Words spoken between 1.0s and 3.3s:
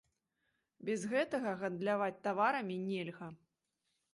гэтага гандляваць таварамі нельга.